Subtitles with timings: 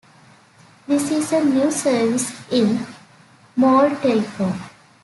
[0.87, 2.87] This is a new service in
[3.55, 4.57] Moldtelecom.